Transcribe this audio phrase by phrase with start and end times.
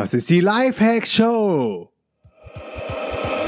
[0.00, 1.92] Das ist die Lifehacks Show.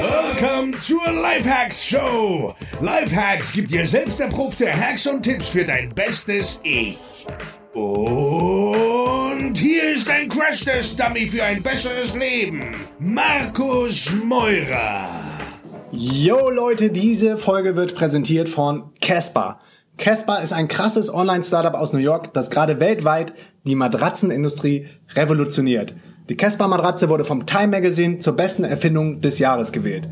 [0.02, 2.54] Welcome zur Lifehacks Show.
[2.82, 6.98] Lifehacks gibt dir selbst erprobte Hacks und Tipps für dein bestes Ich.
[7.72, 12.76] Und hier ist ein Crash-Test-Dummy für ein besseres Leben.
[12.98, 15.08] Markus Meurer.
[15.90, 19.58] Yo Leute, diese Folge wird präsentiert von Casper.
[19.98, 23.34] Casper ist ein krasses Online-Startup aus New York, das gerade weltweit
[23.64, 25.94] die Matratzenindustrie revolutioniert.
[26.28, 30.08] Die Casper-Matratze wurde vom Time Magazine zur besten Erfindung des Jahres gewählt.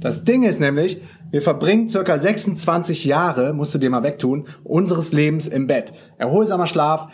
[0.00, 5.12] Das Ding ist nämlich, wir verbringen circa 26 Jahre, musst du dir mal wegtun, unseres
[5.12, 5.92] Lebens im Bett.
[6.18, 7.08] Erholsamer Schlaf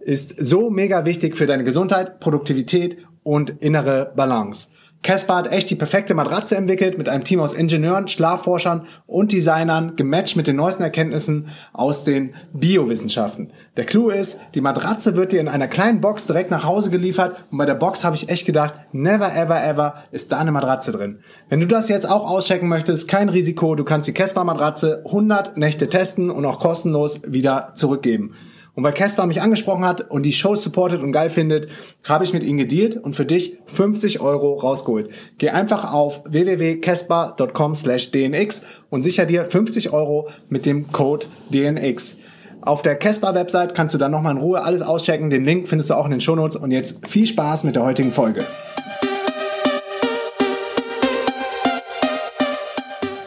[0.00, 4.68] ist so mega wichtig für deine Gesundheit, Produktivität und innere Balance.
[5.06, 9.94] Casper hat echt die perfekte Matratze entwickelt mit einem Team aus Ingenieuren, Schlafforschern und Designern,
[9.94, 13.52] gematcht mit den neuesten Erkenntnissen aus den Biowissenschaften.
[13.76, 17.36] Der Clou ist, die Matratze wird dir in einer kleinen Box direkt nach Hause geliefert
[17.52, 20.90] und bei der Box habe ich echt gedacht, never ever ever ist da eine Matratze
[20.90, 21.20] drin.
[21.48, 25.56] Wenn du das jetzt auch auschecken möchtest, kein Risiko, du kannst die Casper Matratze 100
[25.56, 28.34] Nächte testen und auch kostenlos wieder zurückgeben.
[28.76, 31.68] Und weil Casper mich angesprochen hat und die Show supportet und geil findet,
[32.04, 35.08] habe ich mit ihnen gedealt und für dich 50 Euro rausgeholt.
[35.38, 38.60] Geh einfach auf www.casper.com slash dnx
[38.90, 42.18] und sicher dir 50 Euro mit dem Code DNX.
[42.60, 45.30] Auf der Casper-Website kannst du dann nochmal in Ruhe alles auschecken.
[45.30, 46.56] Den Link findest du auch in den Shownotes.
[46.56, 48.44] Und jetzt viel Spaß mit der heutigen Folge.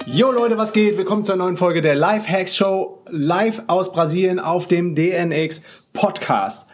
[0.05, 0.97] Yo Leute, was geht?
[0.97, 5.61] Willkommen zur neuen Folge der Life Hacks Show live aus Brasilien auf dem DNX
[5.93, 6.67] Podcast.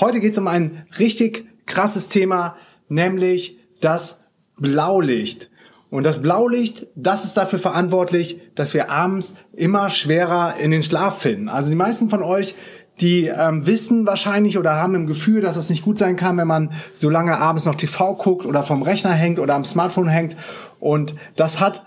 [0.00, 2.56] Heute geht es um ein richtig krasses Thema,
[2.88, 4.20] nämlich das
[4.56, 5.50] Blaulicht.
[5.90, 11.18] Und das Blaulicht, das ist dafür verantwortlich, dass wir abends immer schwerer in den Schlaf
[11.18, 11.48] finden.
[11.48, 12.54] Also die meisten von euch,
[13.00, 16.48] die ähm, wissen wahrscheinlich oder haben im Gefühl, dass es nicht gut sein kann, wenn
[16.48, 20.36] man so lange abends noch TV guckt oder vom Rechner hängt oder am Smartphone hängt.
[20.80, 21.84] Und das hat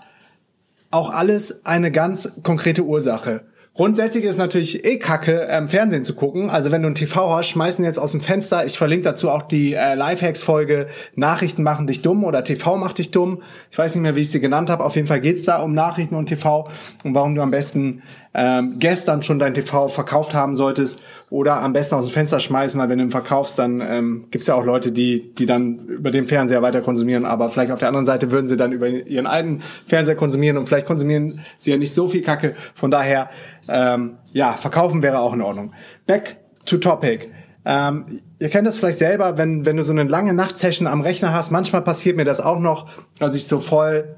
[0.90, 3.44] auch alles eine ganz konkrete Ursache.
[3.74, 6.50] Grundsätzlich ist natürlich eh kacke, ähm, Fernsehen zu gucken.
[6.50, 8.66] Also wenn du ein TV hast, schmeißen jetzt aus dem Fenster.
[8.66, 13.12] Ich verlinke dazu auch die äh, Lifehacks-Folge Nachrichten machen dich dumm oder TV macht dich
[13.12, 13.42] dumm.
[13.70, 14.84] Ich weiß nicht mehr, wie ich sie genannt habe.
[14.84, 16.68] Auf jeden Fall geht's da um Nachrichten und TV
[17.04, 21.72] und warum du am besten ähm, gestern schon dein TV verkauft haben solltest oder am
[21.72, 24.64] besten aus dem Fenster schmeißen, weil wenn du ihn verkaufst, dann ähm, gibt ja auch
[24.64, 28.30] Leute, die, die dann über den Fernseher weiter konsumieren, aber vielleicht auf der anderen Seite
[28.30, 32.06] würden sie dann über ihren alten Fernseher konsumieren und vielleicht konsumieren sie ja nicht so
[32.06, 32.54] viel Kacke.
[32.74, 33.30] Von daher,
[33.68, 35.72] ähm, ja, verkaufen wäre auch in Ordnung.
[36.06, 36.36] Back
[36.66, 37.30] to topic.
[37.64, 41.32] Ähm, ihr kennt das vielleicht selber, wenn, wenn du so eine lange Nachtsession am Rechner
[41.32, 41.50] hast.
[41.50, 42.88] Manchmal passiert mir das auch noch,
[43.18, 44.16] dass ich so voll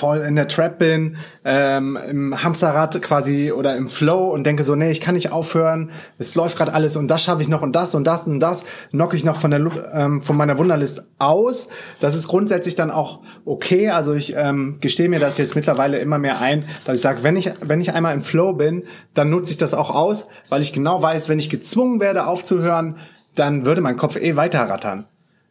[0.00, 4.74] voll in der Trap bin, ähm, im Hamsterrad quasi oder im Flow und denke so,
[4.74, 7.76] nee, ich kann nicht aufhören, es läuft gerade alles und das schaffe ich noch und
[7.76, 9.60] das und das und das knock ich noch von der
[9.92, 11.68] ähm, von meiner Wunderlist aus.
[12.00, 13.90] Das ist grundsätzlich dann auch okay.
[13.90, 17.36] Also ich ähm, gestehe mir das jetzt mittlerweile immer mehr ein, dass ich sage, wenn
[17.36, 20.72] ich wenn ich einmal im Flow bin, dann nutze ich das auch aus, weil ich
[20.72, 22.96] genau weiß, wenn ich gezwungen werde aufzuhören,
[23.34, 25.06] dann würde mein Kopf eh weiter rattern.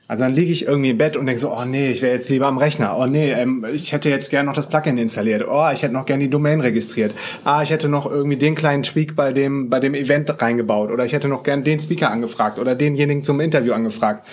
[0.09, 2.29] Also dann liege ich irgendwie im Bett und denke so, oh nee, ich wäre jetzt
[2.29, 2.97] lieber am Rechner.
[2.97, 5.45] Oh nee, ähm, ich hätte jetzt gern noch das Plugin installiert.
[5.47, 7.13] Oh, ich hätte noch gern die Domain registriert.
[7.43, 10.89] Ah, ich hätte noch irgendwie den kleinen Tweak bei dem, bei dem Event reingebaut.
[10.89, 14.25] Oder ich hätte noch gern den Speaker angefragt oder denjenigen zum Interview angefragt.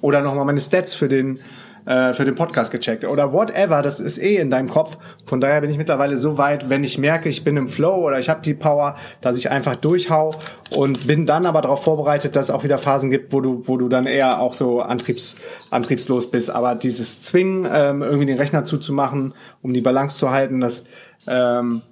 [0.00, 1.38] Oder nochmal meine Stats für den,
[1.86, 4.98] äh, für den Podcast gecheckt oder whatever, das ist eh in deinem Kopf.
[5.26, 8.18] Von daher bin ich mittlerweile so weit, wenn ich merke, ich bin im Flow oder
[8.18, 10.34] ich habe die Power, dass ich einfach durchhau
[10.76, 13.76] und bin dann aber darauf vorbereitet, dass es auch wieder Phasen gibt, wo du, wo
[13.76, 15.36] du dann eher auch so antriebs,
[15.70, 16.50] antriebslos bist.
[16.50, 20.84] Aber dieses Zwingen, ähm, irgendwie den Rechner zuzumachen, um die Balance zu halten, das
[21.26, 21.82] ähm,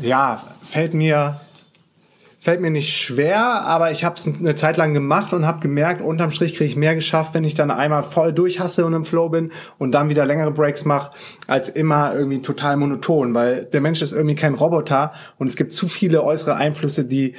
[0.00, 1.40] ja, fällt mir
[2.48, 6.00] fällt mir nicht schwer, aber ich habe es eine Zeit lang gemacht und habe gemerkt,
[6.00, 9.28] unterm Strich kriege ich mehr geschafft, wenn ich dann einmal voll durchhasse und im Flow
[9.28, 11.10] bin und dann wieder längere Breaks mache,
[11.46, 15.74] als immer irgendwie total monoton, weil der Mensch ist irgendwie kein Roboter und es gibt
[15.74, 17.34] zu viele äußere Einflüsse, die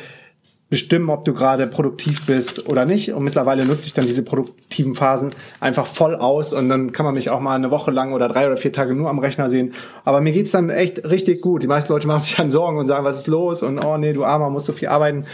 [0.69, 3.13] bestimmen, ob du gerade produktiv bist oder nicht.
[3.13, 7.15] Und mittlerweile nutze ich dann diese produktiven Phasen einfach voll aus und dann kann man
[7.15, 9.73] mich auch mal eine Woche lang oder drei oder vier Tage nur am Rechner sehen.
[10.05, 11.63] Aber mir geht's dann echt richtig gut.
[11.63, 13.63] Die meisten Leute machen sich dann Sorgen und sagen, was ist los?
[13.63, 15.25] Und oh nee, du Armer, musst so viel arbeiten.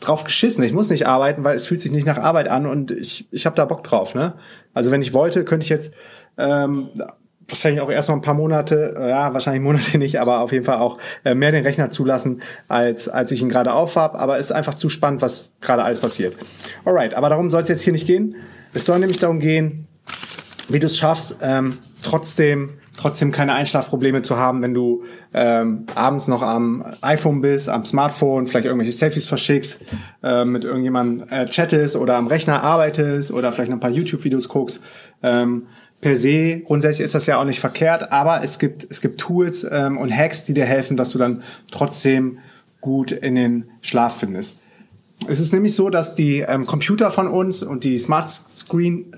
[0.00, 0.64] Drauf geschissen.
[0.64, 3.44] Ich muss nicht arbeiten, weil es fühlt sich nicht nach Arbeit an und ich, ich
[3.44, 4.14] habe da Bock drauf.
[4.14, 4.32] Ne?
[4.72, 5.92] Also wenn ich wollte, könnte ich jetzt
[6.38, 6.88] ähm,
[7.50, 10.98] wahrscheinlich auch erstmal ein paar Monate, ja, wahrscheinlich Monate nicht, aber auf jeden Fall auch
[11.24, 14.18] äh, mehr den Rechner zulassen, als, als ich ihn gerade auf habe.
[14.18, 16.36] Aber es ist einfach zu spannend, was gerade alles passiert.
[16.84, 18.36] Alright, aber darum soll es jetzt hier nicht gehen.
[18.72, 19.86] Es soll nämlich darum gehen,
[20.68, 26.28] wie du es schaffst, ähm, trotzdem trotzdem keine Einschlafprobleme zu haben, wenn du ähm, abends
[26.28, 29.80] noch am iPhone bist, am Smartphone, vielleicht irgendwelche Selfies verschickst,
[30.22, 34.48] äh, mit irgendjemandem äh, chattest oder am Rechner arbeitest oder vielleicht noch ein paar YouTube-Videos
[34.48, 34.82] guckst.
[35.22, 35.66] Ähm,
[36.00, 39.66] per se, grundsätzlich ist das ja auch nicht verkehrt, aber es gibt, es gibt Tools
[39.70, 42.38] ähm, und Hacks, die dir helfen, dass du dann trotzdem
[42.80, 44.56] gut in den Schlaf findest.
[45.28, 49.14] Es ist nämlich so, dass die ähm, Computer von uns und die Smart Screen,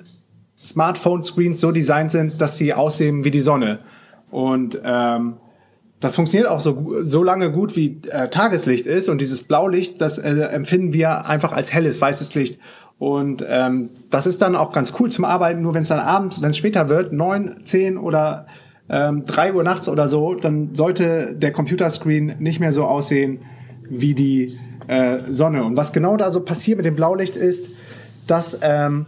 [0.61, 3.81] Smartphone Screens so designt sind, dass sie aussehen wie die Sonne.
[4.31, 5.35] Und ähm,
[6.01, 9.09] das funktioniert auch so, so lange gut, wie äh, Tageslicht ist.
[9.09, 12.59] Und dieses Blaulicht, das äh, empfinden wir einfach als helles, weißes Licht.
[12.99, 15.63] Und ähm, das ist dann auch ganz cool zum Arbeiten.
[15.63, 18.47] Nur wenn es dann abends, wenn es später wird, neun, zehn oder
[18.89, 23.41] ähm, drei Uhr nachts oder so, dann sollte der Computerscreen nicht mehr so aussehen
[23.89, 25.65] wie die äh, Sonne.
[25.65, 27.71] Und was genau da so passiert mit dem Blaulicht ist,
[28.27, 29.07] dass ähm,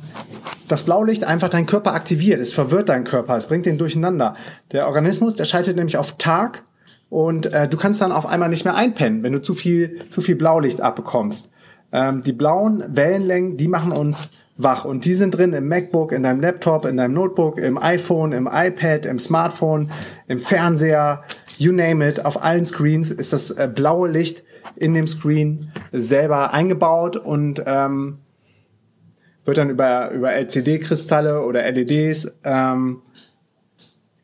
[0.69, 2.41] das Blaulicht einfach deinen Körper aktiviert.
[2.41, 4.35] Es verwirrt deinen Körper, es bringt den durcheinander.
[4.73, 6.65] Der Organismus, der schaltet nämlich auf Tag
[7.11, 10.21] und äh, du kannst dann auf einmal nicht mehr einpennen, wenn du zu viel, zu
[10.21, 11.51] viel Blaulicht abbekommst.
[11.95, 16.25] Ähm, die blauen Wellenlängen, die machen uns wach und die sind drin im MacBook, in
[16.25, 19.93] deinem Laptop, in deinem Notebook, im iPhone, im iPad, im Smartphone,
[20.27, 21.23] im Fernseher,
[21.57, 22.25] you name it.
[22.25, 24.43] Auf allen Screens ist das äh, blaue Licht
[24.75, 28.19] in dem Screen selber eingebaut und ähm,
[29.45, 33.03] wird dann über, über LCD-Kristalle oder LEDs ähm,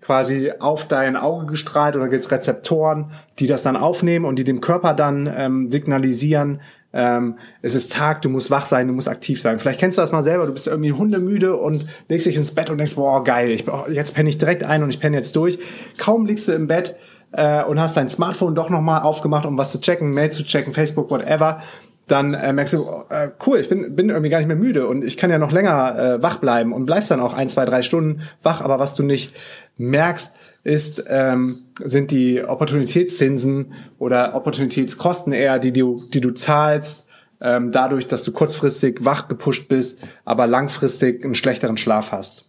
[0.01, 4.45] quasi auf dein Auge gestrahlt oder gibt es Rezeptoren, die das dann aufnehmen und die
[4.45, 6.61] dem Körper dann ähm, signalisieren,
[6.93, 9.59] ähm, es ist Tag, du musst wach sein, du musst aktiv sein.
[9.59, 12.71] Vielleicht kennst du das mal selber, du bist irgendwie hundemüde und legst dich ins Bett
[12.71, 15.59] und denkst, boah, geil, ich, jetzt penne ich direkt ein und ich penne jetzt durch.
[15.99, 16.97] Kaum liegst du im Bett
[17.33, 20.73] äh, und hast dein Smartphone doch nochmal aufgemacht, um was zu checken, Mail zu checken,
[20.73, 21.61] Facebook, whatever,
[22.11, 25.05] dann äh, merkst du, äh, cool, ich bin, bin irgendwie gar nicht mehr müde und
[25.05, 27.83] ich kann ja noch länger äh, wach bleiben und bleibst dann auch ein, zwei, drei
[27.83, 28.61] Stunden wach.
[28.61, 29.35] Aber was du nicht
[29.77, 37.07] merkst, ist, ähm, sind die Opportunitätszinsen oder Opportunitätskosten eher, die du, die du zahlst,
[37.41, 42.45] ähm, dadurch, dass du kurzfristig wach gepusht bist, aber langfristig einen schlechteren Schlaf hast.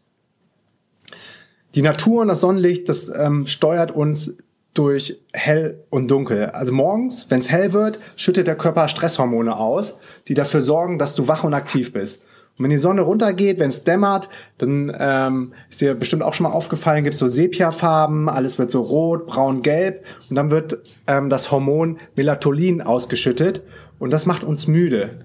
[1.75, 4.37] Die Natur und das Sonnenlicht, das ähm, steuert uns
[4.73, 6.47] durch hell und dunkel.
[6.47, 11.15] Also morgens, wenn es hell wird, schüttet der Körper Stresshormone aus, die dafür sorgen, dass
[11.15, 12.23] du wach und aktiv bist.
[12.57, 16.43] Und wenn die Sonne runtergeht, wenn es dämmert, dann ähm, ist dir bestimmt auch schon
[16.43, 20.77] mal aufgefallen, gibt es so Sepiafarben, alles wird so rot, braun, gelb und dann wird
[21.07, 23.63] ähm, das Hormon Melatonin ausgeschüttet
[23.99, 25.21] und das macht uns müde.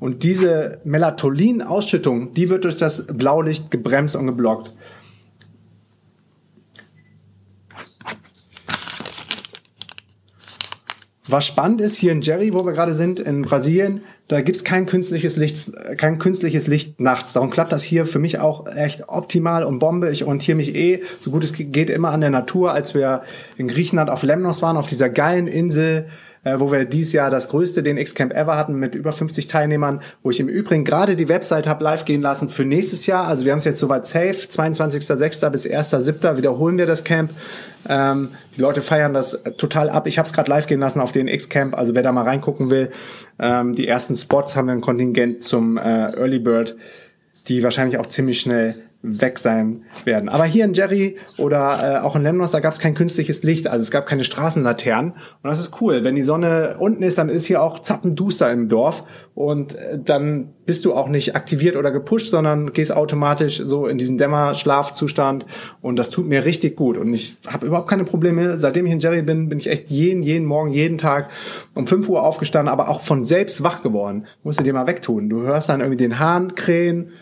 [0.00, 4.72] Und diese Melatonin-Ausschüttung, die wird durch das Blaulicht gebremst und geblockt.
[11.30, 14.86] Was spannend ist, hier in Jerry, wo wir gerade sind, in Brasilien, da gibt's kein
[14.86, 17.32] künstliches Licht, kein künstliches Licht nachts.
[17.32, 20.10] Darum klappt das hier für mich auch echt optimal und Bombe.
[20.10, 22.72] Ich orientiere mich eh, so gut es geht, immer an der Natur.
[22.72, 23.22] Als wir
[23.56, 26.06] in Griechenland auf Lemnos waren, auf dieser geilen Insel,
[26.42, 30.00] äh, wo wir dieses Jahr das größte den X-Camp ever hatten mit über 50 Teilnehmern,
[30.22, 33.26] wo ich im Übrigen gerade die Website habe live gehen lassen für nächstes Jahr.
[33.26, 34.46] Also wir haben es jetzt soweit safe.
[34.48, 35.50] 22.06.
[35.50, 36.36] bis 1.07.
[36.36, 37.30] wiederholen wir das Camp.
[37.88, 40.06] Ähm, die Leute feiern das total ab.
[40.06, 41.76] Ich habe es gerade live gehen lassen auf den X-Camp.
[41.76, 42.90] Also wer da mal reingucken will,
[43.38, 46.76] ähm, die ersten Spots haben wir ein Kontingent zum äh, Early Bird,
[47.48, 50.28] die wahrscheinlich auch ziemlich schnell weg sein werden.
[50.28, 53.66] Aber hier in Jerry oder äh, auch in Lemnos, da gab es kein künstliches Licht,
[53.66, 55.12] also es gab keine Straßenlaternen.
[55.12, 56.04] Und das ist cool.
[56.04, 59.04] Wenn die Sonne unten ist, dann ist hier auch zappenduster im Dorf
[59.34, 63.96] und äh, dann bist du auch nicht aktiviert oder gepusht, sondern gehst automatisch so in
[63.96, 65.46] diesen Dämmerschlafzustand
[65.80, 66.98] und das tut mir richtig gut.
[66.98, 68.58] Und ich habe überhaupt keine Probleme.
[68.58, 71.30] Seitdem ich in Jerry bin, bin ich echt jeden, jeden Morgen, jeden Tag
[71.74, 74.26] um 5 Uhr aufgestanden, aber auch von selbst wach geworden.
[74.44, 75.30] Musst du dir mal wegtun.
[75.30, 77.12] Du hörst dann irgendwie den Hahn krähen,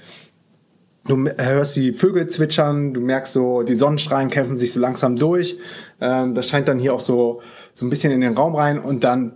[1.06, 5.56] Du hörst die Vögel zwitschern, du merkst so, die Sonnenstrahlen kämpfen sich so langsam durch.
[6.00, 7.40] Ähm, das scheint dann hier auch so,
[7.74, 9.32] so ein bisschen in den Raum rein und dann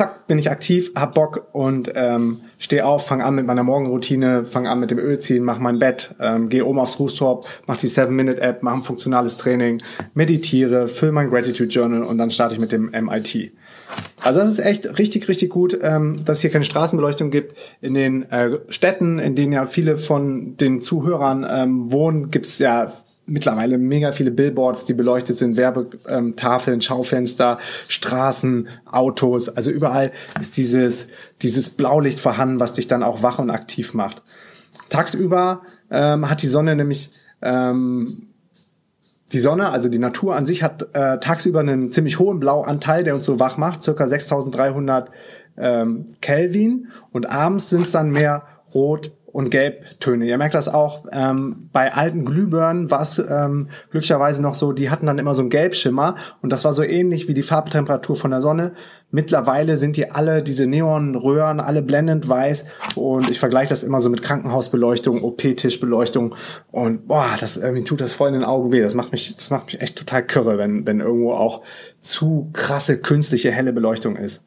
[0.00, 4.44] zack, bin ich aktiv, hab Bock und ähm, stehe auf, fange an mit meiner Morgenroutine,
[4.44, 7.88] fange an mit dem Ölziehen, mach mein Bett, ähm, gehe oben aufs Rooftop, mach die
[7.88, 9.82] 7-Minute-App, mach ein funktionales Training,
[10.14, 13.52] meditiere, fülle mein Gratitude Journal und dann starte ich mit dem MIT.
[14.22, 17.56] Also das ist echt richtig, richtig gut, ähm, dass hier keine Straßenbeleuchtung gibt.
[17.80, 22.92] In den äh, Städten, in denen ja viele von den Zuhörern ähm, wohnen, gibt's ja
[23.26, 27.58] mittlerweile mega viele Billboards, die beleuchtet sind, Werbetafeln, Schaufenster,
[27.88, 29.48] Straßen, Autos.
[29.48, 30.10] Also überall
[30.40, 31.08] ist dieses,
[31.40, 34.22] dieses Blaulicht vorhanden, was dich dann auch wach und aktiv macht.
[34.88, 38.29] Tagsüber ähm, hat die Sonne nämlich ähm,
[39.32, 43.14] die Sonne, also die Natur an sich, hat äh, tagsüber einen ziemlich hohen Blauanteil, der
[43.14, 45.10] uns so wach macht, circa 6300
[45.56, 46.88] ähm, Kelvin.
[47.12, 48.44] Und abends sind es dann mehr
[48.74, 50.26] Rot und Gelbtöne.
[50.26, 54.90] Ihr merkt das auch ähm, bei alten Glühbirnen war es ähm, glücklicherweise noch so, die
[54.90, 58.30] hatten dann immer so einen Gelbschimmer und das war so ähnlich wie die Farbtemperatur von
[58.30, 58.72] der Sonne.
[59.10, 64.08] Mittlerweile sind die alle, diese Neonröhren, alle blendend weiß und ich vergleiche das immer so
[64.08, 66.34] mit Krankenhausbeleuchtung, OP-Tischbeleuchtung
[66.70, 68.80] und boah, das irgendwie tut das voll in den Augen weh.
[68.80, 71.62] Das macht mich, das macht mich echt total kürre, wenn, wenn irgendwo auch
[72.00, 74.44] zu krasse künstliche helle Beleuchtung ist.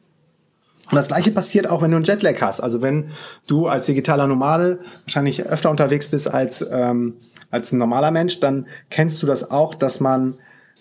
[0.89, 2.59] Und das gleiche passiert auch, wenn du einen Jetlag hast.
[2.59, 3.09] Also wenn
[3.47, 7.15] du als digitaler Nomade wahrscheinlich öfter unterwegs bist als, ähm,
[7.51, 10.35] als ein normaler Mensch, dann kennst du das auch, dass man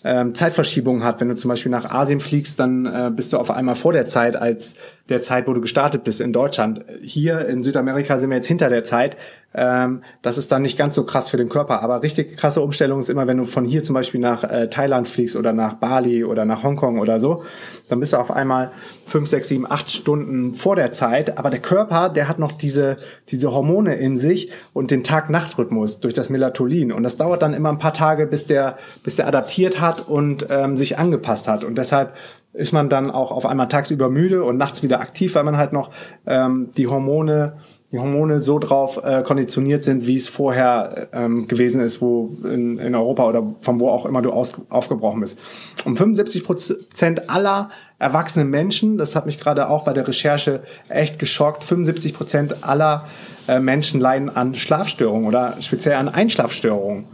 [0.04, 1.20] ähm, Zeitverschiebungen hat.
[1.20, 4.06] Wenn du zum Beispiel nach Asien fliegst, dann äh, bist du auf einmal vor der
[4.06, 4.74] Zeit als
[5.12, 6.84] der Zeit, wo du gestartet bist in Deutschland.
[7.02, 9.16] Hier in Südamerika sind wir jetzt hinter der Zeit.
[9.54, 11.82] Ähm, das ist dann nicht ganz so krass für den Körper.
[11.82, 15.08] Aber richtig krasse Umstellung ist immer, wenn du von hier zum Beispiel nach äh, Thailand
[15.08, 17.44] fliegst oder nach Bali oder nach Hongkong oder so,
[17.88, 18.72] dann bist du auf einmal
[19.04, 21.38] fünf, sechs, sieben, acht Stunden vor der Zeit.
[21.38, 22.96] Aber der Körper, der hat noch diese,
[23.28, 26.92] diese Hormone in sich und den Tag-Nacht-Rhythmus durch das Melatonin.
[26.92, 30.46] Und das dauert dann immer ein paar Tage, bis der, bis der adaptiert hat und
[30.50, 31.64] ähm, sich angepasst hat.
[31.64, 32.14] Und deshalb
[32.54, 35.72] ist man dann auch auf einmal tagsüber müde und nachts wieder aktiv, weil man halt
[35.72, 35.90] noch
[36.26, 37.54] ähm, die Hormone
[37.92, 42.78] die Hormone so drauf äh, konditioniert sind, wie es vorher ähm, gewesen ist, wo in,
[42.78, 45.38] in Europa oder von wo auch immer du aus, aufgebrochen bist.
[45.84, 47.68] Um 75 Prozent aller
[47.98, 53.04] erwachsenen Menschen, das hat mich gerade auch bei der Recherche echt geschockt, 75 Prozent aller
[53.46, 57.04] äh, Menschen leiden an Schlafstörungen oder speziell an Einschlafstörungen.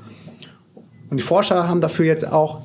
[1.10, 2.60] Und die Forscher haben dafür jetzt auch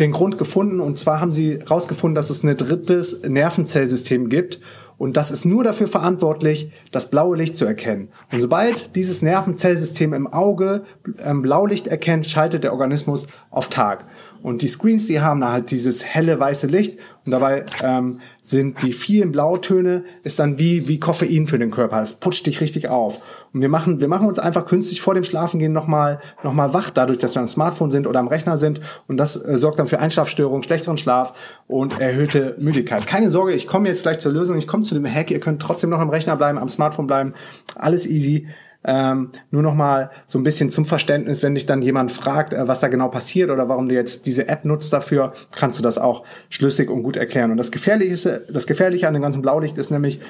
[0.00, 0.80] den Grund gefunden.
[0.80, 4.60] Und zwar haben sie herausgefunden, dass es ein drittes Nervenzellsystem gibt.
[4.96, 8.08] Und das ist nur dafür verantwortlich, das blaue Licht zu erkennen.
[8.32, 10.82] Und sobald dieses Nervenzellsystem im Auge
[11.20, 14.06] ähm, Blaulicht erkennt, schaltet der Organismus auf Tag.
[14.42, 18.82] Und die Screens, die haben da halt dieses helle weiße Licht und dabei ähm, sind
[18.82, 22.00] die vielen Blautöne ist dann wie wie Koffein für den Körper.
[22.00, 23.20] Es putscht dich richtig auf.
[23.52, 26.90] Und wir machen wir machen uns einfach künstlich vor dem Schlafengehen nochmal noch mal wach,
[26.90, 28.80] dadurch, dass wir am Smartphone sind oder am Rechner sind.
[29.06, 31.34] Und das äh, sorgt dann für Einschlafstörungen, schlechteren Schlaf
[31.66, 33.06] und erhöhte Müdigkeit.
[33.06, 34.56] Keine Sorge, ich komme jetzt gleich zur Lösung.
[34.56, 35.30] Ich komme zu dem Hack.
[35.30, 37.34] Ihr könnt trotzdem noch am Rechner bleiben, am Smartphone bleiben.
[37.74, 38.46] Alles easy.
[38.90, 42.66] Ähm, nur noch mal so ein bisschen zum Verständnis, wenn dich dann jemand fragt, äh,
[42.66, 45.98] was da genau passiert oder warum du jetzt diese App nutzt dafür, kannst du das
[45.98, 47.50] auch schlüssig und gut erklären.
[47.50, 50.20] Und das Gefährliche, das Gefährliche an dem ganzen Blaulicht ist nämlich,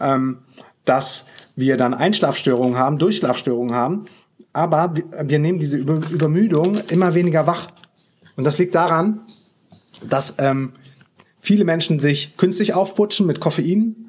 [0.00, 0.38] ähm,
[0.86, 4.06] dass wir dann Einschlafstörungen haben, Durchschlafstörungen haben,
[4.54, 7.68] aber wir, nehmen diese Über Übermüdung immer weniger wach.
[8.34, 9.26] Und das liegt daran,
[10.08, 10.72] dass ähm,
[11.38, 14.05] viele Menschen sich künstlich aufputschen mit Koffein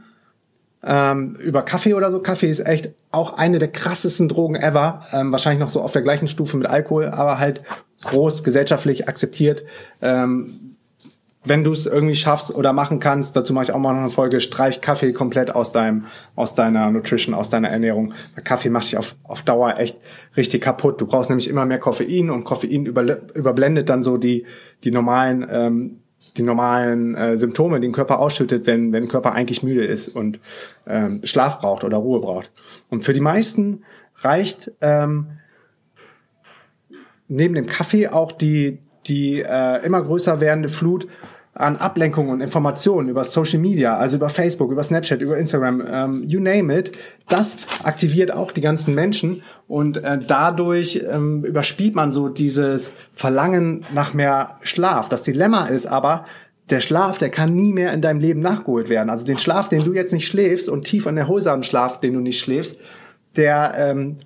[0.84, 2.20] ähm, über Kaffee oder so.
[2.20, 5.00] Kaffee ist echt auch eine der krassesten Drogen ever.
[5.12, 7.64] Ähm, wahrscheinlich noch so auf der gleichen Stufe mit Alkohol, aber halt
[8.04, 9.64] groß gesellschaftlich akzeptiert.
[10.02, 10.76] Ähm,
[11.44, 14.10] wenn du es irgendwie schaffst oder machen kannst, dazu mache ich auch mal noch eine
[14.10, 16.06] Folge, streich Kaffee komplett aus deinem,
[16.36, 18.14] aus deiner Nutrition, aus deiner Ernährung.
[18.36, 19.98] Weil Kaffee macht dich auf, auf Dauer echt
[20.36, 21.00] richtig kaputt.
[21.00, 23.04] Du brauchst nämlich immer mehr Koffein und Koffein über,
[23.34, 24.46] überblendet dann so die,
[24.84, 26.00] die normalen ähm,
[26.36, 30.40] die normalen äh, Symptome, die den Körper ausschüttet, wenn, wenn Körper eigentlich müde ist und
[30.86, 32.52] ähm, Schlaf braucht oder Ruhe braucht.
[32.90, 33.84] Und für die meisten
[34.18, 35.28] reicht ähm,
[37.28, 41.08] neben dem Kaffee auch die, die äh, immer größer werdende Flut
[41.58, 46.24] an Ablenkungen und Informationen über Social Media, also über Facebook, über Snapchat, über Instagram, ähm,
[46.28, 46.92] you name it,
[47.30, 53.86] das aktiviert auch die ganzen Menschen und äh, dadurch ähm, überspielt man so dieses Verlangen
[53.94, 55.10] nach mehr Schlaf.
[55.10, 56.26] Das Dilemma ist aber,
[56.70, 59.10] der Schlaf, der kann nie mehr in deinem Leben nachgeholt werden.
[59.10, 62.20] Also den Schlaf, den du jetzt nicht schläfst und tief an erholsamen Schlaf, den du
[62.20, 62.80] nicht schläfst,
[63.38, 64.18] der ähm,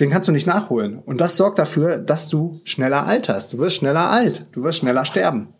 [0.00, 0.98] den kannst du nicht nachholen.
[0.98, 3.52] Und das sorgt dafür, dass du schneller alterst.
[3.52, 4.46] Du wirst schneller alt.
[4.52, 5.54] Du wirst schneller sterben.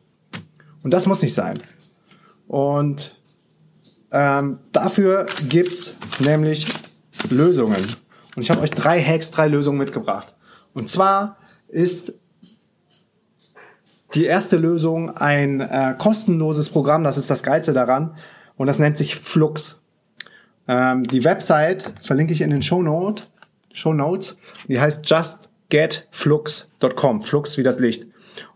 [0.85, 1.59] Und das muss nicht sein.
[2.47, 3.21] Und
[4.13, 6.69] ähm, dafür gibt's nämlich
[7.31, 7.85] Lösungen.
[8.37, 10.35] Und ich habe euch drei Hacks, drei Lösungen mitgebracht.
[10.75, 11.39] Und zwar
[11.69, 12.15] ist
[14.15, 18.15] die erste Lösung ein äh, kostenloses Programm, das ist das Geilste daran.
[18.57, 19.83] Und das nennt sich Flux.
[20.69, 23.25] Ähm, die Website verlinke ich in den Show, Note,
[23.73, 24.39] Show Notes.
[24.69, 27.23] Die heißt justgetflux.com.
[27.23, 28.07] Flux wie das Licht.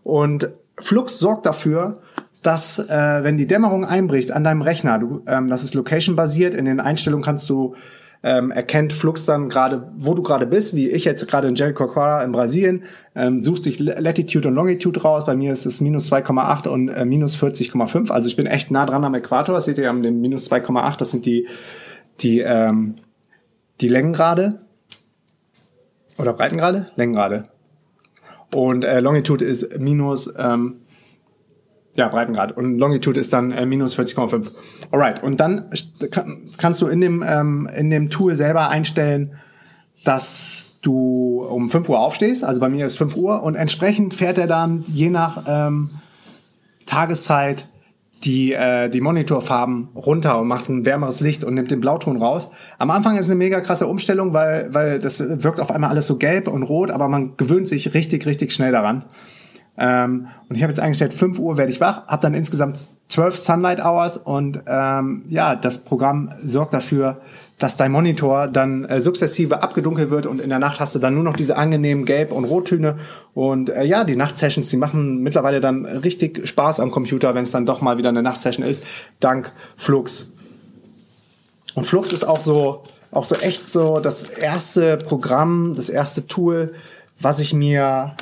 [0.03, 2.01] Und Flux sorgt dafür,
[2.43, 6.65] dass äh, wenn die Dämmerung einbricht an deinem Rechner, du, ähm, das ist location-basiert, in
[6.65, 7.75] den Einstellungen kannst du
[8.21, 12.23] ähm, erkennt Flux dann gerade, wo du gerade bist, wie ich jetzt gerade in Jericoacoara
[12.23, 12.83] in Brasilien,
[13.15, 15.25] ähm, sucht sich Latitude und Longitude raus.
[15.25, 18.11] Bei mir ist es minus 2,8 und äh, minus 40,5.
[18.11, 19.55] Also ich bin echt nah dran am Äquator.
[19.55, 20.97] Das seht ihr am minus 2,8.
[20.97, 21.47] Das sind die,
[22.19, 22.95] die, ähm,
[23.79, 24.59] die Längengrade.
[26.17, 26.87] Oder Breitengrade?
[26.97, 27.43] Längengrade.
[28.53, 30.81] Und äh, Longitude ist minus ähm,
[31.99, 32.55] Ja, Breitengrad.
[32.55, 34.51] Und Longitude ist dann äh, minus 40,5.
[34.89, 35.21] Alright.
[35.21, 35.69] Und dann
[36.11, 39.33] kann, kannst du in dem, ähm, in dem Tool selber einstellen,
[40.05, 42.45] dass du um 5 Uhr aufstehst.
[42.45, 43.43] Also bei mir ist 5 Uhr.
[43.43, 45.89] Und entsprechend fährt er dann je nach ähm,
[46.85, 47.65] Tageszeit
[48.23, 52.49] die, äh, die Monitorfarben runter und macht ein wärmeres Licht und nimmt den Blauton raus.
[52.77, 56.15] Am Anfang ist eine mega krasse Umstellung, weil, weil das wirkt auf einmal alles so
[56.15, 59.03] gelb und rot, aber man gewöhnt sich richtig, richtig schnell daran.
[59.79, 63.37] Ähm, und ich habe jetzt eingestellt, 5 Uhr werde ich wach, habe dann insgesamt 12
[63.37, 67.21] Sunlight Hours und ähm, ja, das Programm sorgt dafür,
[67.59, 71.15] dass dein Monitor dann äh, sukzessive abgedunkelt wird und in der Nacht hast du dann
[71.15, 72.97] nur noch diese angenehmen Gelb- und Rottöne.
[73.33, 77.51] Und äh, ja, die Nachtsessions, die machen mittlerweile dann richtig Spaß am Computer, wenn es
[77.51, 78.83] dann doch mal wieder eine Nachtsession ist,
[79.21, 80.27] dank Flux.
[81.75, 86.73] Und Flux ist auch so, auch so echt so das erste Programm, das erste Tool,
[87.19, 88.15] was ich mir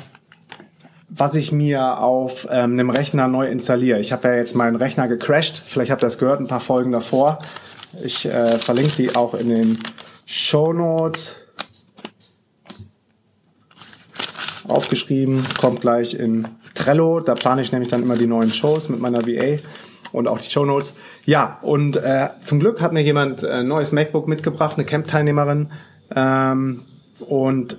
[1.08, 3.98] was ich mir auf ähm, einem Rechner neu installiere.
[3.98, 5.62] Ich habe ja jetzt meinen Rechner gecrashed.
[5.64, 7.38] Vielleicht habt ihr das gehört, ein paar Folgen davor.
[8.04, 9.78] Ich äh, verlinke die auch in den
[10.26, 11.36] Show Notes.
[14.68, 17.20] Aufgeschrieben, kommt gleich in Trello.
[17.20, 19.60] Da plane ich nämlich dann immer die neuen Shows mit meiner VA
[20.12, 20.92] und auch die Show Notes.
[21.24, 25.70] Ja, und äh, zum Glück hat mir jemand ein neues MacBook mitgebracht, eine Camp-Teilnehmerin.
[26.14, 26.84] Ähm,
[27.20, 27.78] und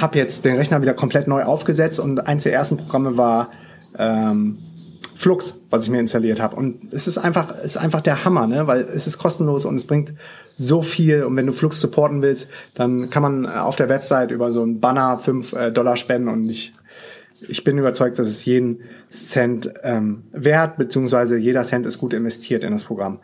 [0.00, 3.50] habe jetzt den Rechner wieder komplett neu aufgesetzt und eins der ersten Programme war
[3.98, 4.58] ähm,
[5.14, 6.56] Flux, was ich mir installiert habe.
[6.56, 8.66] Und es ist einfach, ist einfach der Hammer, ne?
[8.66, 10.14] weil es ist kostenlos und es bringt
[10.56, 11.22] so viel.
[11.22, 14.80] Und wenn du Flux supporten willst, dann kann man auf der Website über so einen
[14.80, 16.72] Banner fünf äh, Dollar spenden und ich,
[17.48, 18.80] ich bin überzeugt, dass es jeden
[19.10, 23.20] Cent ähm, wert, beziehungsweise jeder Cent ist gut investiert in das Programm.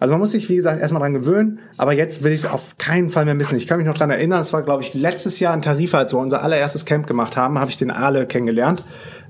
[0.00, 2.78] Also man muss sich, wie gesagt, erstmal dran gewöhnen, aber jetzt will ich es auf
[2.78, 3.56] keinen Fall mehr missen.
[3.56, 6.14] Ich kann mich noch dran erinnern, es war, glaube ich, letztes Jahr in Tarifa, als
[6.14, 8.84] wir unser allererstes Camp gemacht haben, habe ich den Ale kennengelernt.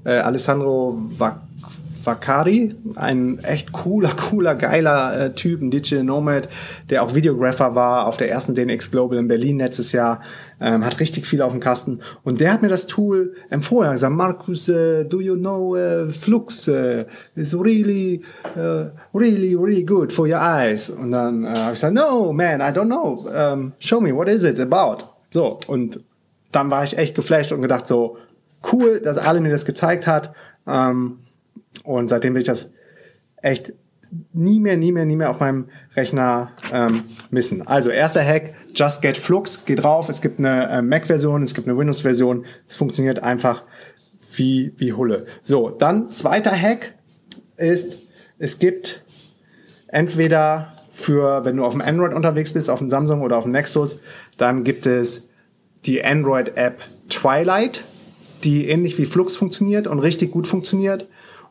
[0.04, 1.47] Äh, Alessandro Vac
[2.08, 6.48] Vakari, ein echt cooler, cooler, geiler äh, Typ, ein Digital Nomad,
[6.90, 10.20] der auch Videographer war auf der ersten DNX Global in Berlin letztes Jahr,
[10.60, 13.90] ähm, hat richtig viel auf dem Kasten und der hat mir das Tool empfohlen, er
[13.90, 16.68] hat gesagt, Markus, uh, do you know uh, Flux?
[16.68, 17.04] Uh,
[17.36, 18.22] it's really,
[18.56, 20.90] uh, really, really good for your eyes.
[20.90, 23.26] Und dann äh, habe ich gesagt, no, man, I don't know.
[23.28, 25.04] Um, show me, what is it about?
[25.30, 26.00] So, und
[26.52, 28.16] dann war ich echt geflasht und gedacht so,
[28.72, 30.32] cool, dass alle mir das gezeigt hat.
[30.66, 31.18] Ähm,
[31.84, 32.70] und seitdem will ich das
[33.42, 33.72] echt
[34.32, 37.66] nie mehr, nie mehr, nie mehr auf meinem Rechner ähm, missen.
[37.66, 40.08] Also erster Hack, Just Get Flux, geht drauf.
[40.08, 42.46] Es gibt eine äh, Mac-Version, es gibt eine Windows-Version.
[42.66, 43.64] Es funktioniert einfach
[44.34, 45.26] wie, wie Hulle.
[45.42, 46.94] So, dann zweiter Hack
[47.56, 47.98] ist,
[48.38, 49.02] es gibt
[49.88, 53.52] entweder für, wenn du auf dem Android unterwegs bist, auf dem Samsung oder auf dem
[53.52, 54.00] Nexus,
[54.36, 55.28] dann gibt es
[55.84, 57.84] die Android-App Twilight,
[58.44, 61.08] die ähnlich wie Flux funktioniert und richtig gut funktioniert.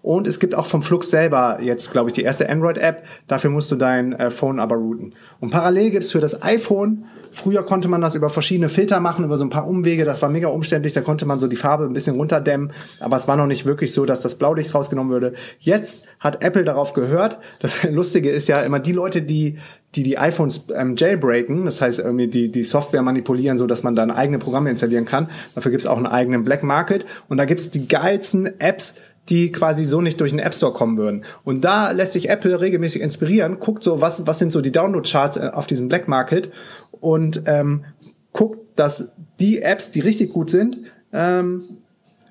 [0.08, 3.04] Und es gibt auch vom Flux selber jetzt, glaube ich, die erste Android-App.
[3.28, 5.14] Dafür musst du dein äh, Phone aber routen.
[5.42, 9.26] Und parallel gibt es für das iPhone, früher konnte man das über verschiedene Filter machen,
[9.26, 10.06] über so ein paar Umwege.
[10.06, 10.94] Das war mega umständlich.
[10.94, 12.72] Da konnte man so die Farbe ein bisschen runterdämmen.
[13.02, 15.34] Aber es war noch nicht wirklich so, dass das Blaulicht rausgenommen würde.
[15.60, 17.38] Jetzt hat Apple darauf gehört.
[17.60, 19.58] Das Lustige ist ja immer die Leute, die
[19.96, 23.96] die die iPhones ähm, jailbreaken, das heißt irgendwie die, die Software manipulieren, so dass man
[23.96, 25.30] dann eigene Programme installieren kann.
[25.56, 28.96] Dafür gibt es auch einen eigenen Black Market und da gibt es die geilsten Apps,
[29.30, 31.26] die quasi so nicht durch den App Store kommen würden.
[31.44, 35.38] Und da lässt sich Apple regelmäßig inspirieren, guckt so, was, was sind so die Download-Charts
[35.38, 36.52] äh, auf diesem Black Market
[36.92, 37.86] und ähm,
[38.34, 40.78] guckt, dass die Apps, die richtig gut sind,
[41.12, 41.64] ähm,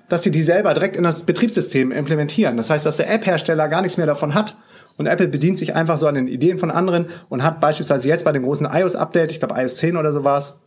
[0.09, 2.57] dass sie die selber direkt in das Betriebssystem implementieren.
[2.57, 4.57] Das heißt, dass der App-Hersteller gar nichts mehr davon hat.
[4.97, 8.25] Und Apple bedient sich einfach so an den Ideen von anderen und hat beispielsweise jetzt
[8.25, 10.59] bei dem großen iOS-Update, ich glaube iOS 10 oder so war es,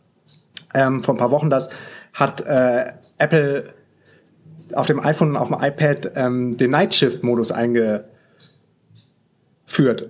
[0.73, 1.69] ähm, vor ein paar Wochen das,
[2.13, 3.73] hat äh, Apple
[4.75, 8.09] auf dem iPhone und auf dem iPad ähm, den Night Shift Modus eingeführt.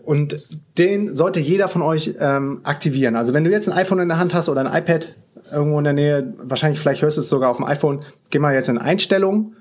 [0.03, 0.47] Und
[0.77, 3.15] den sollte jeder von euch ähm, aktivieren.
[3.15, 5.15] Also wenn du jetzt ein iPhone in der Hand hast oder ein iPad
[5.51, 8.53] irgendwo in der Nähe, wahrscheinlich vielleicht hörst du es sogar auf dem iPhone, geh mal
[8.53, 9.55] jetzt in Einstellungen,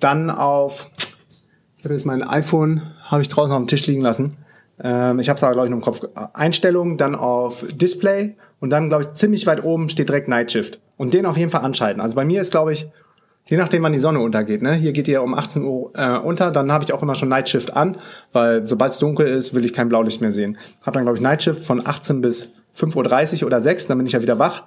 [0.00, 0.88] dann auf,
[1.78, 4.36] ich habe jetzt mein iPhone, habe ich draußen auf dem Tisch liegen lassen.
[4.82, 6.00] Ähm, ich habe es aber, glaube ich, noch im Kopf.
[6.32, 10.80] Einstellungen, dann auf Display und dann, glaube ich, ziemlich weit oben steht direkt Night Shift.
[10.96, 12.00] Und den auf jeden Fall anschalten.
[12.00, 12.88] Also bei mir ist, glaube ich,
[13.46, 14.62] Je nachdem, wann die Sonne untergeht.
[14.62, 14.74] Ne?
[14.74, 16.50] Hier geht ja um 18 Uhr äh, unter.
[16.50, 17.98] Dann habe ich auch immer schon Nightshift an,
[18.32, 20.58] weil sobald es dunkel ist, will ich kein Blaulicht mehr sehen.
[20.82, 24.12] Habe dann, glaube ich, Nightshift von 18 bis 5.30 Uhr oder 6, dann bin ich
[24.12, 24.62] ja wieder wach.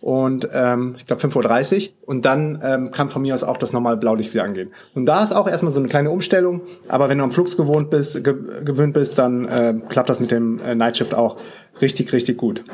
[0.00, 1.94] Und ähm, ich glaube 5.30 Uhr.
[2.06, 4.72] Und dann ähm, kann von mir aus auch das normale Blaulicht wieder angehen.
[4.94, 6.62] Und da ist auch erstmal so eine kleine Umstellung.
[6.88, 10.32] Aber wenn du am Flux gewohnt bist, ge gewöhnt bist, dann äh, klappt das mit
[10.32, 11.36] dem äh, Nightshift auch
[11.80, 12.64] richtig, richtig gut.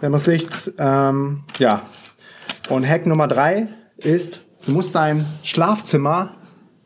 [0.00, 1.82] Wenn man das Licht, ähm, ja.
[2.68, 6.30] Und Hack Nummer drei ist, du musst dein Schlafzimmer,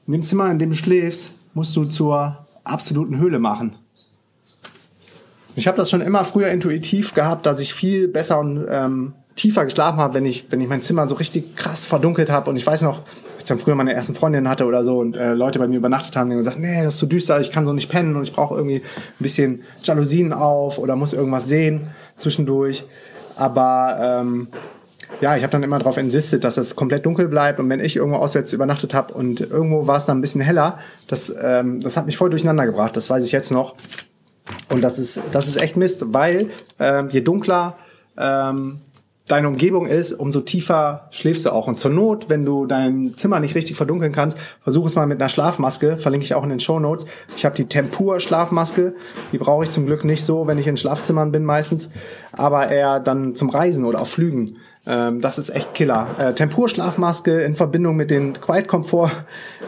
[0.07, 3.77] in dem Zimmer, in dem du schläfst, musst du zur absoluten Höhle machen.
[5.55, 9.65] Ich habe das schon immer früher intuitiv gehabt, dass ich viel besser und ähm, tiefer
[9.65, 12.49] geschlafen habe, wenn ich, wenn ich mein Zimmer so richtig krass verdunkelt habe.
[12.51, 15.17] Und ich weiß noch, als ich dann früher meine ersten Freundinnen hatte oder so und
[15.17, 17.51] äh, Leute bei mir übernachtet haben, die haben gesagt, nee, das ist zu düster, ich
[17.51, 21.49] kann so nicht pennen und ich brauche irgendwie ein bisschen Jalousien auf oder muss irgendwas
[21.49, 22.85] sehen zwischendurch.
[23.37, 24.49] Aber ähm,
[25.21, 27.97] ja, ich habe dann immer darauf insistet, dass es komplett dunkel bleibt und wenn ich
[27.97, 31.97] irgendwo auswärts übernachtet habe und irgendwo war es dann ein bisschen heller, das, ähm, das
[31.97, 33.75] hat mich voll durcheinander gebracht, das weiß ich jetzt noch.
[34.71, 37.77] Und das ist, das ist echt Mist, weil ähm, je dunkler
[38.17, 38.81] ähm,
[39.29, 41.69] deine Umgebung ist, umso tiefer schläfst du auch.
[41.69, 45.21] Und zur Not, wenn du dein Zimmer nicht richtig verdunkeln kannst, versuch es mal mit
[45.21, 47.07] einer Schlafmaske, verlinke ich auch in den Show Notes.
[47.37, 48.95] Ich habe die Tempur Schlafmaske,
[49.33, 51.91] die brauche ich zum Glück nicht so, wenn ich in Schlafzimmern bin meistens,
[52.33, 54.57] aber eher dann zum Reisen oder auf Flügen.
[54.87, 56.09] Ähm, das ist echt Killer.
[56.19, 59.11] Äh, Tempur Schlafmaske in Verbindung mit den Quiet Comfort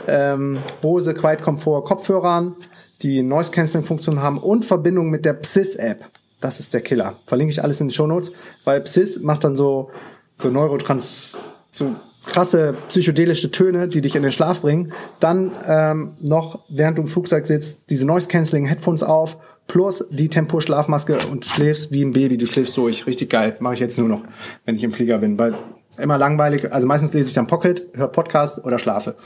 [0.08, 2.56] ähm, Bose Quiet Comfort Kopfhörern
[3.02, 6.04] die Noise Cancelling Funktion haben und Verbindung mit der Psys App.
[6.40, 7.16] Das ist der Killer.
[7.26, 8.32] Verlinke ich alles in den Show Notes,
[8.64, 9.90] weil Psys macht dann so
[10.36, 11.36] so Neurotrans
[11.72, 11.94] so
[12.26, 14.92] krasse psychedelische Töne, die dich in den Schlaf bringen.
[15.20, 20.28] Dann ähm, noch, während du im Flugzeug sitzt, diese Noise Cancelling Headphones auf, plus die
[20.28, 22.36] Tempur Schlafmaske und du schläfst wie ein Baby.
[22.36, 23.06] Du schläfst durch.
[23.06, 23.56] Richtig geil.
[23.60, 24.22] Mache ich jetzt nur noch,
[24.64, 25.54] wenn ich im Flieger bin, weil
[25.98, 26.72] immer langweilig.
[26.72, 29.16] Also meistens lese ich dann Pocket, höre Podcast oder schlafe.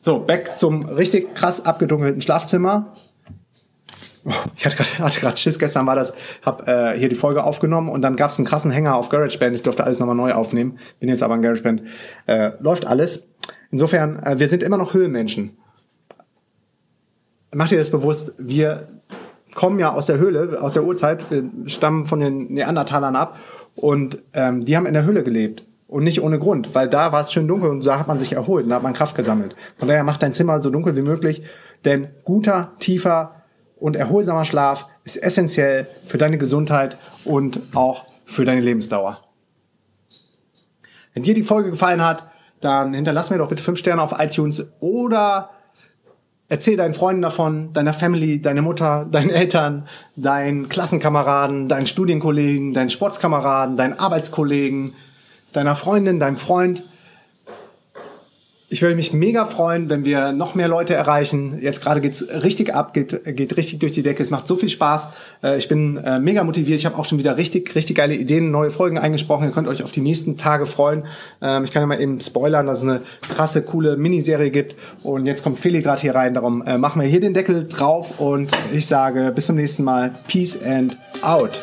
[0.00, 2.92] So, back zum richtig krass abgedunkelten Schlafzimmer.
[4.54, 6.14] Ich hatte gerade Schiss, gestern war das,
[6.44, 9.56] habe äh, hier die Folge aufgenommen und dann gab es einen krassen Hänger auf GarageBand.
[9.56, 10.78] Ich durfte alles nochmal neu aufnehmen.
[11.00, 11.82] Bin jetzt aber in GarageBand.
[12.26, 13.24] Äh, läuft alles.
[13.70, 15.56] Insofern, äh, wir sind immer noch Höhlenmenschen.
[17.54, 18.34] Macht ihr das bewusst?
[18.38, 18.88] Wir
[19.54, 23.38] kommen ja aus der Höhle, aus der Urzeit, wir stammen von den Neandertalern ab
[23.74, 25.64] und ähm, die haben in der Höhle gelebt.
[25.86, 28.34] Und nicht ohne Grund, weil da war es schön dunkel und da hat man sich
[28.34, 29.56] erholt und da hat man Kraft gesammelt.
[29.78, 31.42] Von daher macht dein Zimmer so dunkel wie möglich,
[31.86, 33.37] denn guter, tiefer
[33.80, 39.22] und erholsamer Schlaf ist essentiell für deine Gesundheit und auch für deine Lebensdauer.
[41.14, 44.68] Wenn dir die Folge gefallen hat, dann hinterlass mir doch bitte fünf Sterne auf iTunes
[44.80, 45.50] oder
[46.48, 49.86] erzähl deinen Freunden davon, deiner Family, deiner Mutter, deinen Eltern,
[50.16, 54.94] deinen Klassenkameraden, deinen Studienkollegen, deinen Sportskameraden, deinen Arbeitskollegen,
[55.52, 56.88] deiner Freundin, deinem Freund.
[58.70, 61.58] Ich würde mich mega freuen, wenn wir noch mehr Leute erreichen.
[61.62, 64.22] Jetzt gerade geht's richtig ab, geht, geht richtig durch die Decke.
[64.22, 65.08] Es macht so viel Spaß.
[65.42, 66.78] Äh, ich bin äh, mega motiviert.
[66.78, 69.44] Ich habe auch schon wieder richtig, richtig geile Ideen, neue Folgen eingesprochen.
[69.44, 71.04] Ihr könnt euch auf die nächsten Tage freuen.
[71.40, 74.76] Ähm, ich kann ja mal eben spoilern, dass es eine krasse, coole Miniserie gibt.
[75.02, 76.34] Und jetzt kommt Feli gerade hier rein.
[76.34, 80.12] Darum äh, machen wir hier den Deckel drauf und ich sage bis zum nächsten Mal.
[80.28, 81.62] Peace and out.